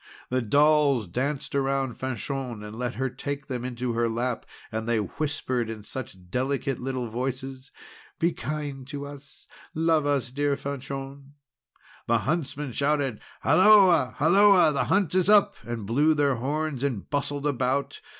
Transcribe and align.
The 0.31 0.41
dolls 0.41 1.05
danced 1.05 1.53
around 1.53 1.93
Fanchon, 1.93 2.63
and 2.63 2.75
let 2.75 2.95
her 2.95 3.07
take 3.07 3.45
them 3.45 3.63
in 3.63 3.75
her 3.77 4.09
lap, 4.09 4.47
and 4.71 4.89
they 4.89 4.97
whispered 4.99 5.69
in 5.69 5.83
such 5.83 6.17
delicate 6.31 6.79
little 6.79 7.07
voices: 7.07 7.71
"Be 8.17 8.31
kind 8.33 8.87
to 8.87 9.05
us! 9.05 9.45
Love 9.75 10.07
us, 10.07 10.31
dear 10.31 10.57
Fanchon." 10.57 11.33
The 12.07 12.17
huntsmen 12.17 12.71
shouted: 12.71 13.21
"Halloa! 13.41 14.15
Halloa! 14.17 14.71
the 14.73 14.85
hunt's 14.85 15.29
up!" 15.29 15.53
and 15.63 15.85
blew 15.85 16.15
their 16.15 16.37
horns, 16.37 16.83
and 16.83 17.07
bustled 17.07 17.45
about. 17.45 18.01